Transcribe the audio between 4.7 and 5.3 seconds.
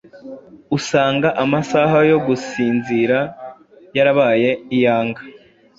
iyanga